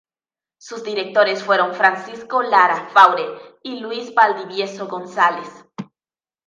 Sus 0.57 0.83
directores 0.83 1.43
fueron: 1.43 1.75
Francisco 1.75 2.41
Lara 2.41 2.89
Faure 2.89 3.59
y 3.61 3.81
Luis 3.81 4.15
Valdivieso 4.15 4.87
González. 4.87 5.47